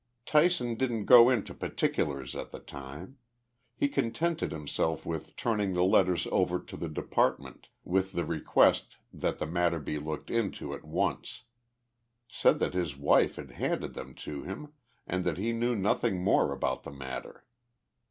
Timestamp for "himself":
4.51-5.05